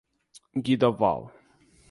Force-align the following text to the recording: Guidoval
Guidoval 0.63 1.29